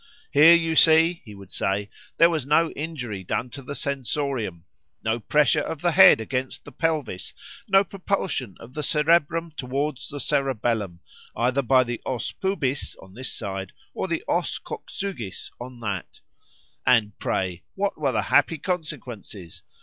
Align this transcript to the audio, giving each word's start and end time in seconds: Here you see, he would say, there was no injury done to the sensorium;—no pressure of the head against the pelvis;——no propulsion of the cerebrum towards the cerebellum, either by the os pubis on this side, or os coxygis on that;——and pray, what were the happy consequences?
Here 0.31 0.55
you 0.55 0.75
see, 0.75 1.21
he 1.25 1.35
would 1.35 1.51
say, 1.51 1.91
there 2.17 2.31
was 2.31 2.43
no 2.47 2.71
injury 2.71 3.23
done 3.23 3.51
to 3.51 3.61
the 3.61 3.75
sensorium;—no 3.75 5.19
pressure 5.19 5.59
of 5.61 5.83
the 5.83 5.91
head 5.91 6.19
against 6.19 6.65
the 6.65 6.71
pelvis;——no 6.71 7.83
propulsion 7.83 8.55
of 8.59 8.73
the 8.73 8.81
cerebrum 8.81 9.51
towards 9.55 10.09
the 10.09 10.19
cerebellum, 10.19 11.01
either 11.35 11.61
by 11.61 11.83
the 11.83 12.01
os 12.03 12.31
pubis 12.31 12.95
on 12.99 13.13
this 13.13 13.31
side, 13.31 13.73
or 13.93 14.07
os 14.27 14.57
coxygis 14.57 15.51
on 15.59 15.79
that;——and 15.81 17.19
pray, 17.19 17.61
what 17.75 17.95
were 17.95 18.11
the 18.11 18.23
happy 18.23 18.57
consequences? 18.57 19.61